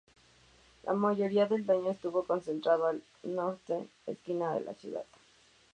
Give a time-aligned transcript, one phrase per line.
[0.81, 5.05] La mayoría del daño estuvo concentrado al northwestern esquina de la ciudad.